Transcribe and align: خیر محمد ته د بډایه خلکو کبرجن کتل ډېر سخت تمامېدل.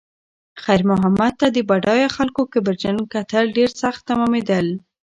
خیر 0.63 0.81
محمد 0.91 1.33
ته 1.39 1.47
د 1.55 1.57
بډایه 1.69 2.07
خلکو 2.17 2.41
کبرجن 2.53 2.97
کتل 3.13 3.45
ډېر 3.57 3.69
سخت 3.81 4.01
تمامېدل. 4.09 4.65